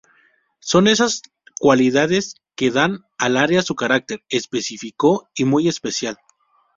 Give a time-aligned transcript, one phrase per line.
[0.61, 1.21] Son esas
[1.59, 6.17] cualidades que dan al área su carácter específico y muy especial.